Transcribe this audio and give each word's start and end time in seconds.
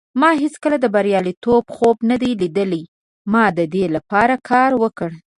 ما 0.21 0.29
هیڅکله 0.43 0.77
د 0.81 0.85
بریالیتوب 0.95 1.63
خوب 1.75 1.97
نه 2.09 2.15
دی 2.21 2.31
لیدلی. 2.41 2.83
ما 3.31 3.43
د 3.57 3.59
دې 3.73 3.83
لپاره 3.95 4.33
کار 4.49 4.71
وکړ. 4.83 5.09